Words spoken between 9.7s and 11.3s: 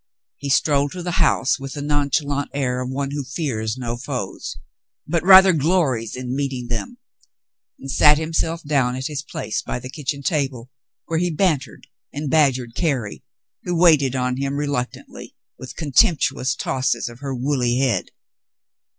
the kitchen table, where he